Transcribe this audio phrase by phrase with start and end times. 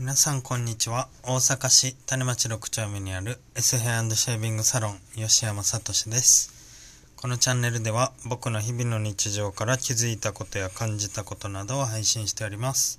[0.00, 1.10] 皆さんこんにちは。
[1.24, 7.12] 大阪市種町6丁目にある S ヘアシェービングサロン吉山聡です。
[7.16, 12.98] このチャンネルでは僕の日々の日常から気づいたことや感じたことなどを配信しております。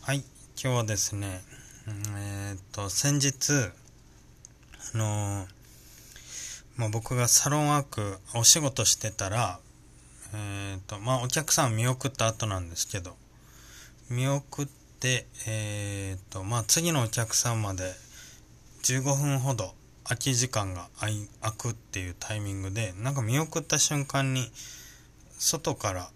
[0.00, 0.24] はい、
[0.60, 1.40] 今日はですね、
[1.86, 5.46] えーっと、先日、あのー
[6.78, 9.60] まあ、僕がサロンワークお仕事してたら、
[10.34, 13.14] えーっと、まあ、お客さん見送った後なんですけど、
[14.10, 17.94] 見送って、えー、と、まあ、次のお客さんまで
[18.82, 19.72] 15分ほど
[20.04, 24.50] 空き時間が空い空くっていうタイミングで、なんか見送った瞬間に、
[25.38, 26.10] 外から、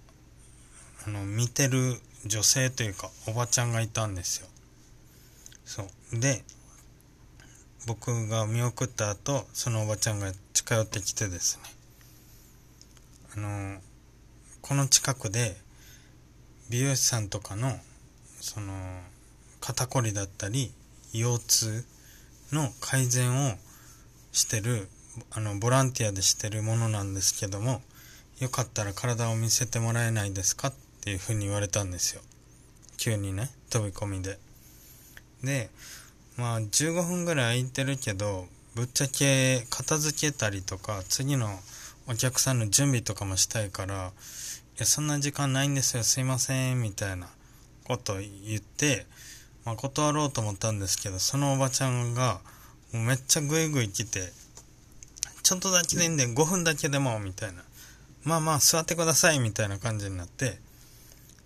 [1.07, 4.49] あの、見てる女性というか、おばちゃんがいたんですよ。
[5.65, 6.19] そう。
[6.19, 6.43] で、
[7.87, 11.71] 僕が見送った後、そのおばちゃんが近寄ってきてですね、
[13.37, 13.81] あの、
[14.61, 15.57] この近くで、
[16.71, 17.79] 美容師さんとかの
[18.43, 18.73] その
[19.61, 20.73] 肩こりだったり
[21.13, 21.85] 腰痛
[22.51, 23.53] の改善を
[24.33, 24.89] してる
[25.31, 27.81] あのボランティアでしてるものなんですけども
[28.41, 32.23] よかったら体を見せてもらえないですかっていうふうに言われたんですよ。
[32.97, 34.39] 急にね飛び込みで。
[35.45, 35.71] で
[36.37, 41.49] まあ15分ぐらい空いてるけどぶっちゃけ片付けたりとか次の
[42.09, 44.13] お客さんの準備とかもしたいから
[44.75, 47.29] いや、そんな時間ないんですよ、すいません、みたいな。
[47.85, 49.07] こと言って、
[49.65, 52.41] まあ、断ろうと思ったんですけど、そのおばちゃんが、
[52.93, 54.33] めっちゃグイグイ来て、
[55.43, 57.63] ちょっとだけでいいんで、5分だけでも、みたいな。
[58.25, 60.59] まあまあ、座ってください、みたいな感じになって、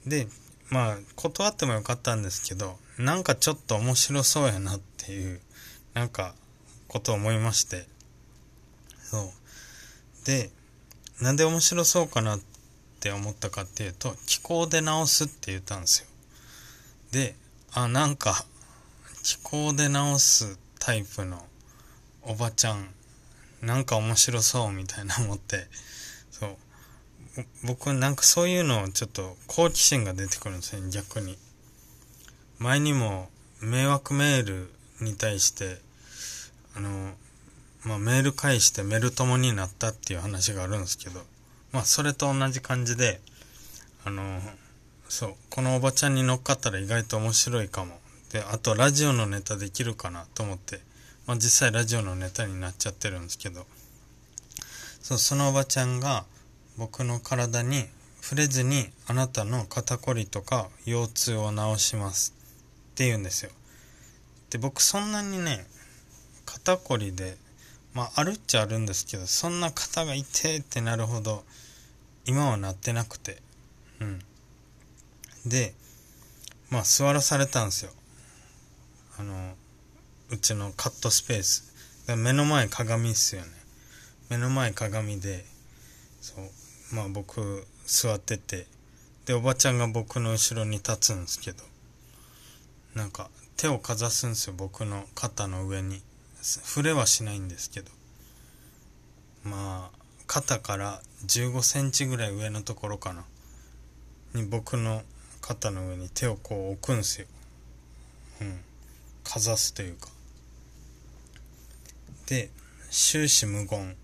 [0.06, 0.28] で、
[0.70, 5.40] まあ、断ってもよかったんですけど、なんかちょっと面白そうやなっていう、
[5.94, 6.34] なんか、
[6.88, 7.86] ことを思いまして、
[9.10, 9.32] そ
[10.22, 10.26] う。
[10.26, 10.50] で、
[11.20, 12.40] なんで面白そうかなっ
[13.00, 16.08] て思ったかっていうと気候で直すって言ったんですよ
[17.12, 17.36] で
[17.72, 18.44] あなんか
[19.22, 21.44] 気候で直すタイプの
[22.22, 22.88] おばちゃん
[23.62, 25.66] なんか面白そうみたいな思って
[26.30, 26.56] そう。
[27.64, 31.36] 僕なんかそういうのをちょっと好奇心が出てくるんですよ逆に。
[32.58, 33.28] 前にも
[33.60, 35.78] 迷惑メールに対して
[36.74, 37.12] あの
[37.84, 41.20] まあメール返してメル友になったっていう話があるんですけど
[41.72, 43.20] まあそれと同じ感じで
[44.04, 44.40] あの
[45.08, 47.98] そうこのおばちゃんに乗っかったら意外と面白いかも。
[48.32, 50.80] であとラジオのネタできるかなと思って。
[51.26, 53.66] まあ実際ラジオのネタになっちゃってるんですけど。
[55.00, 56.24] そうそのおばちゃんが
[56.76, 57.86] 僕の体に
[58.20, 62.34] 触れずにあなたの肩こりとか腰痛を治します
[62.92, 63.52] って言うんですよ。
[64.50, 65.64] で僕そんなにね
[66.44, 67.36] 肩こりで
[67.94, 71.44] まああるっちゃあるんですけどそんな肩が痛いってなるほど
[72.24, 73.38] 今はなってなくて。
[74.00, 74.18] うん。
[75.46, 75.74] で
[76.70, 77.92] まあ座らされたんですよ。
[79.18, 79.54] あの
[80.30, 81.72] うちのカットスペース。
[82.16, 83.48] 目の前鏡っすよね。
[84.28, 85.44] 目の前鏡で
[86.20, 88.66] そうまあ僕座ってて。
[89.24, 91.62] でおばちゃんが僕の後ろに立つんですけど。
[92.94, 96.02] なんか手をかざすんですよ僕の肩の上に。
[96.42, 97.90] 触れはしないんですけど。
[99.44, 103.24] まあ肩から15センチぐらい上のところかな。
[104.34, 105.02] に僕の
[105.46, 107.28] 肩の上に手をこう置くんすよ。
[108.40, 108.60] うん。
[109.22, 110.08] かざすというか。
[112.26, 112.50] で
[112.90, 113.96] 終始無言。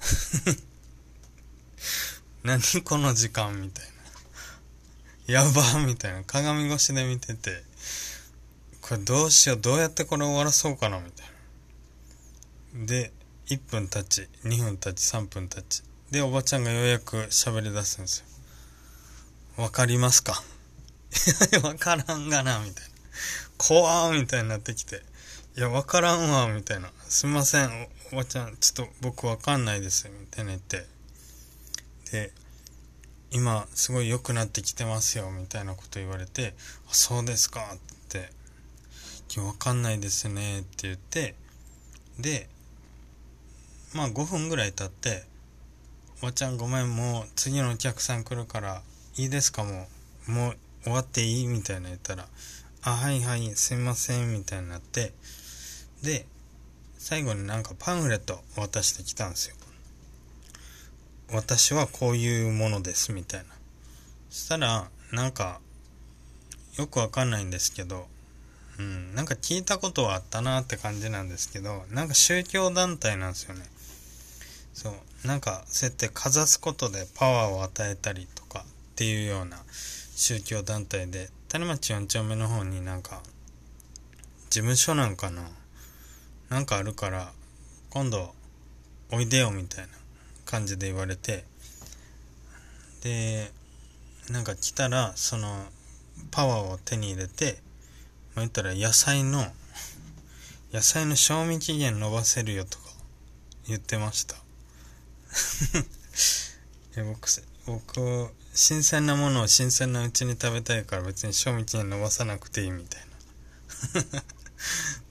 [2.42, 3.84] 何この時間みたい
[5.28, 5.34] な。
[5.44, 6.24] やばみたいな。
[6.24, 7.62] 鏡越しで見てて
[8.80, 11.26] これどうしようどうやってこれ終わらそうかなみたい
[12.74, 12.86] な。
[12.86, 13.12] で
[13.46, 15.84] 1分経ち2分経ち3分経ち。
[16.10, 18.33] でおばちゃんがようやく喋り出すんですよ。
[19.56, 20.42] わかりますか？
[21.62, 22.90] わからんがなみたいな。
[23.56, 25.02] 怖ーみたいになってきて。
[25.56, 26.90] いやわからんわみたいな。
[27.08, 28.56] すいませんおおばちゃん。
[28.56, 30.86] ちょっと僕わかんないですみたいな言って。
[32.10, 32.32] で
[33.30, 36.54] 今すごい良くなってきてますよみたいなこと言われて
[36.90, 37.78] 「あそうですか」っ
[38.08, 38.30] て
[39.34, 41.34] 「いやわかんないですね」って言って。
[42.18, 42.48] で
[43.92, 45.26] まあ5分ぐらい経って
[46.22, 48.82] 「おばちゃんごめんもう次のお客さん来るから
[49.16, 49.64] いいですか？
[49.64, 49.88] も
[50.28, 52.28] うもう終わっていい?」みたいな言ったら
[52.82, 55.12] 「あはいはいすいません」みたいになって
[56.02, 56.26] で
[56.98, 59.56] 最後になんかパンフレット渡してきたんですよ。
[61.30, 63.46] 私はこういうものですみたいな。
[64.30, 65.60] そしたらなんか
[66.76, 68.08] よくわかんないんですけど
[68.78, 73.64] うんなんか聞いたことはあったなって感じなんですけどなんか宗教団体なんですよね。
[74.74, 79.56] そうなんかそうやってかざすことでパワーを与えたりとかっていうような
[80.14, 83.22] 宗教団体で谷町4丁目の方になんか
[84.50, 85.42] 事務所なんかな
[86.48, 87.32] なんかあるから
[87.90, 88.32] 今度
[89.10, 89.90] おいでよみたいな
[90.44, 91.44] 感じで言われて
[93.02, 93.50] で
[94.30, 95.64] なんか来たらその
[96.30, 97.58] パワーを手に入れて、
[98.36, 99.44] ま、言ったら野菜の
[100.72, 102.84] 野菜の賞味期限伸ばせるよとか
[103.66, 104.36] 言ってました。
[106.96, 107.28] 僕
[107.66, 114.22] 僕新鮮なものを新鮮なうちに食べたいから別に賞味期限伸ばさなくていいみたいな。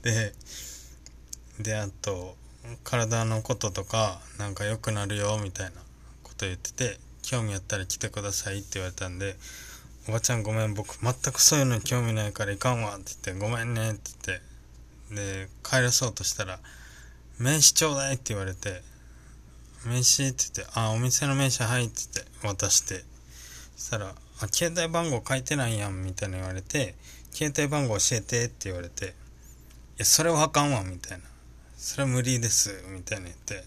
[0.02, 0.34] で
[1.60, 2.38] であと
[2.84, 5.82] 体のこととかなんか良くなるよみたいな
[6.22, 9.36] こと言ってて興味あったら来てくださいって言われたんで
[10.08, 16.60] おばちゃんごめん僕全くそういうのに興味ないからいかんわって言ってごめんねって言ってで帰らそうとしたら
[17.38, 18.82] 名刺ちょうだいって言われて
[19.84, 23.04] 名刺って言ってあお店の名刺はいって言って渡して
[23.76, 26.94] したらあ携帯番号書いてないやんみたいな言われて
[27.32, 29.08] 携帯番号教えてって言われてい
[29.98, 31.24] やそれはあかんわみたいな。
[31.76, 33.62] それは無理ですみたいな言って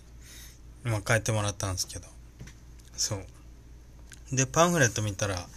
[0.83, 2.07] 今書いてもらったんですけど。
[2.95, 4.35] そう。
[4.35, 5.47] でパンフレット見たら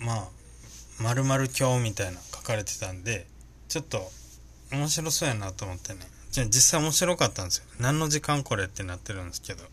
[0.00, 0.28] まあ
[0.98, 3.26] 「まる今日」みたいな書かれてたんで
[3.68, 4.10] ちょっと
[4.72, 6.00] 面白そうやなと思ってね。
[6.30, 7.64] じゃ実際面白かったんですよ。
[7.78, 9.64] 何の時間これってなってるんですけど。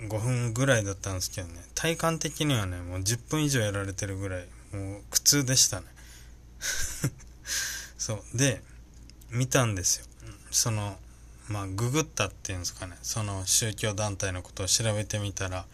[0.00, 1.54] 5分ぐらいだったんですけどね。
[1.74, 5.86] 体感的にはねもう10分以上やられてるぐらいもう苦痛でしたね。
[7.98, 8.36] そう。
[8.36, 8.62] で
[9.30, 10.06] 見たんですよ。
[10.50, 10.98] その
[11.48, 12.96] まあググったっていうんですかね。
[13.02, 15.66] その宗教団体のことを調べてみたら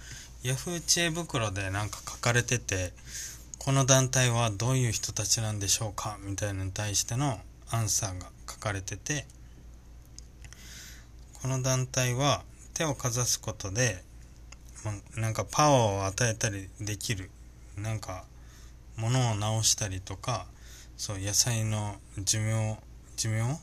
[0.42, 2.92] ヤフー知恵袋でなんか書かれてて
[3.58, 7.40] この団体はどういう人たちなんでしょうかみたいなのに対しての
[7.70, 9.25] アンサーが書かれてて
[11.42, 12.42] この団体は
[12.72, 14.02] 手をかざすことで、
[15.17, 17.31] なんかパワーを与えたりできる
[17.76, 18.25] なんか
[18.96, 20.46] 物を直したりとか
[20.96, 22.79] そう野菜の寿命
[23.17, 23.58] 寿命？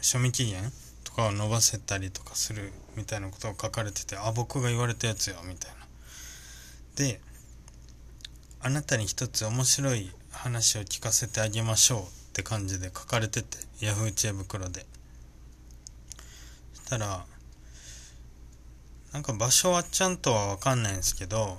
[0.00, 0.72] 賞味期限
[1.04, 5.86] とかを伸ばせたりとかするみたいなことを書かれててあ僕が言われたやつよみたいな。
[6.96, 7.20] で
[8.60, 14.12] あなたに一つ面白い話を聞かせてあげましょうって感じで書かれてて Yahoo!
[14.12, 14.86] 知恵袋で。
[16.74, 17.24] そしたら
[19.12, 21.58] なんか場所はちゃんとは分かんないんですけど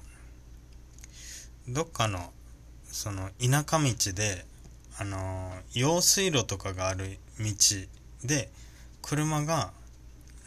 [1.69, 2.31] どっかの
[2.85, 4.45] その田舎道で
[4.99, 7.45] あの用水路とかがある道
[8.23, 8.49] で
[9.01, 9.71] 車が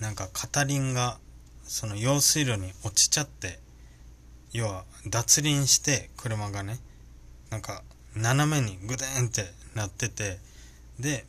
[0.01, 1.19] なんか片輪が
[1.65, 3.59] その用水路に落ちちゃって
[4.53, 6.79] 要は脱輪して車がね
[7.51, 7.83] なんか
[8.17, 9.45] 斜めにグデーンって
[9.75, 10.39] なってて
[10.99, 11.25] で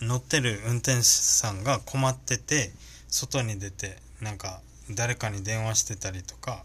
[0.00, 2.70] 乗ってる運転手さんが困ってて
[3.08, 6.64] 外に出てなんか誰かに電話してたりとか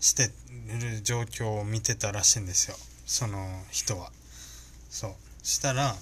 [0.00, 2.76] してる状況を見てたらしいんですよ。
[3.06, 4.10] その人は。
[4.90, 5.14] そう。
[5.42, 5.94] したら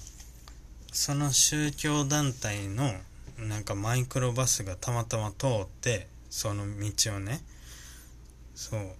[0.91, 2.91] その宗教団体の
[3.37, 7.41] なんかマイクロバスがたまたま通ってその道をね。
[8.55, 8.95] そう。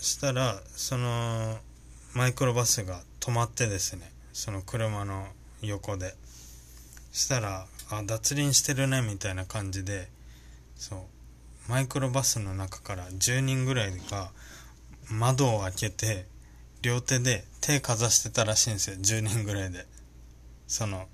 [0.00, 1.58] したらその
[2.14, 5.26] マイクロバスが止まってですねその車の
[5.62, 6.14] 横で。
[7.12, 10.08] したらあ脱輪してるねみたいな感じで。
[10.76, 11.15] そう。
[11.68, 14.30] マイクロバスの中から10人ぐらいが
[15.10, 16.26] 窓を開けて
[16.82, 18.96] 両手で手かざしてたらしいんですよ。
[18.96, 19.86] 10人ぐらいで。
[20.66, 21.06] その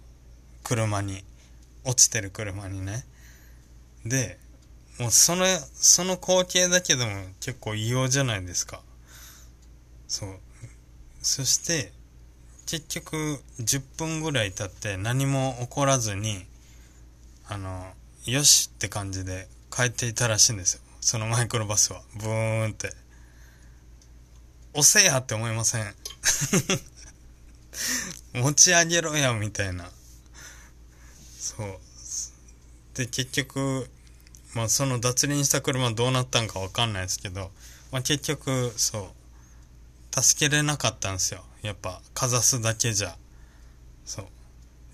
[0.62, 1.24] 車に。
[1.84, 3.04] 落ちてる車にね。
[4.04, 4.38] で
[4.98, 8.80] もうそのその光景だけでも結構異様じゃないですか。
[10.06, 10.38] そう。
[11.22, 11.92] そして
[12.66, 16.44] 結局10分ぐらい経って何も起こらずに
[17.48, 17.86] あの
[18.26, 20.80] よしって感じで帰っていたらしいんですよ。
[21.00, 22.02] そのマイクロバスは。
[22.16, 22.92] ブーンって。
[24.74, 25.94] 押せやって思いません。
[28.34, 29.90] 持ち上げろやみたいな。
[31.38, 31.78] そう。
[32.94, 33.90] で結局
[34.54, 37.50] まあその脱輪した車どうなったんか分かんないですけど、
[37.90, 40.22] まあ、結局そう。
[40.22, 41.42] 助けれなかったんですよ。
[41.62, 43.16] やっぱかざすだけじゃ。
[44.04, 44.26] そう。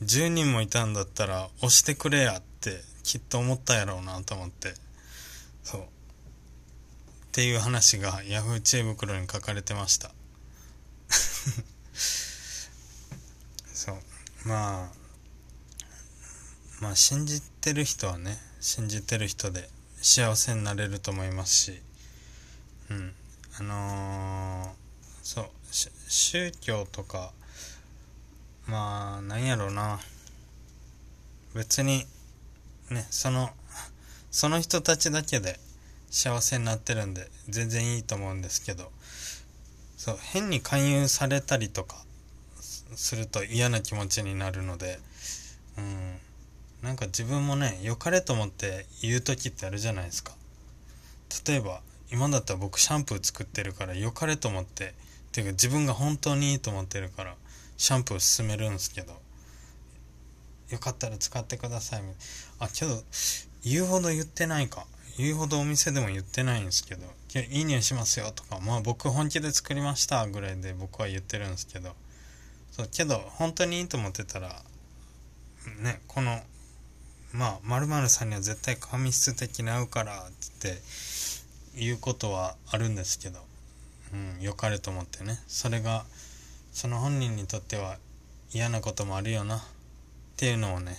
[0.04, 2.80] 10人もいたんだったら押してくれやって。
[3.08, 4.74] きっと思ったやろうなと思って。
[5.62, 5.80] そう。
[5.80, 5.84] っ
[7.32, 8.60] ていう話が Yahoo!
[8.60, 10.10] 知恵袋に書かれてました。
[13.72, 13.96] そう。
[14.44, 14.90] まあ
[16.82, 19.70] まあ信じてる人はね信じてる人で
[20.02, 21.80] 幸せになれると思いますし。
[22.90, 23.14] うん。
[23.58, 24.68] あのー、
[25.22, 25.50] そう。
[26.08, 27.32] 宗教とか
[28.66, 29.98] まあなんやろうな。
[31.54, 32.06] 別に
[32.90, 33.50] ねその
[34.30, 35.58] その人たちだけで
[36.10, 38.90] 幸せになってるんで全然いいと思うんですけど
[39.96, 41.96] そう変に勧誘されたりとか
[42.94, 44.98] すると嫌な気持ちになるので、
[45.76, 46.18] うん。
[46.82, 50.32] なんか自分もね、良かれと思って言う時ってあるじゃないですか。
[51.46, 51.80] 例えば、
[52.10, 54.92] 今だったら僕シャンプー作ってるから良かれと思って、っ
[55.32, 57.34] ていうか自分が本当にいいと思ってるから、
[57.76, 59.12] シャンプー勧めるんですけど、
[60.70, 62.02] よかったら使ってください。
[62.58, 63.02] あ、けど、
[63.64, 64.86] 言うほど言ってないか。
[65.18, 67.02] 言うほどお店でも言ってないんですけど、
[67.50, 71.96] いい匂いしますよとか、まあ僕本気で作りましたぐらいで僕は言ってるんですけど、
[72.70, 74.62] そうけど本当にいいと思ってたら
[75.80, 76.38] ねこの
[77.32, 80.78] まあ〇〇さんには絶対髪質的に合うからって
[81.76, 83.40] 言うことはあるんですけど、
[84.12, 85.40] うん、良かれと思ってね。
[85.48, 86.04] それが
[86.72, 87.96] その本人にとっては
[88.52, 89.60] 嫌なこともあるよな。
[90.38, 90.96] っていうのをね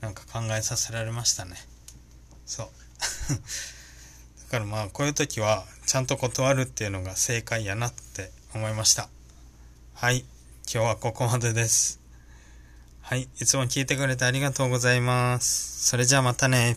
[0.00, 1.56] なんか考えさせられましたね
[2.46, 2.68] そう
[4.46, 9.08] だからまあこういう時はちゃんと断るっていうのが正解やなって思いました
[9.94, 10.24] はい
[10.72, 12.00] 今日はここまでです。
[13.00, 13.28] はい。
[13.40, 15.86] いつも聞いてくれてありがとうございます。
[15.86, 16.76] それじゃあまたね。